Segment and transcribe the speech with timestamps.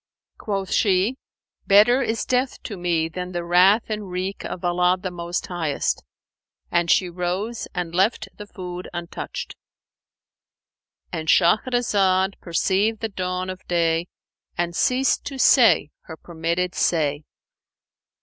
[0.39, 1.17] Quoth she,
[1.67, 6.03] 'Better is death to me than the wrath and wreak of Allah the Most Highest;'
[6.71, 14.07] and she rose and left the food untouched"—And Shahrazad perceived the dawn of day
[14.57, 17.23] and ceased to say her permitted say.